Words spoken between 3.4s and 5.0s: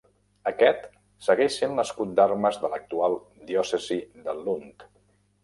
diòcesi de Lund.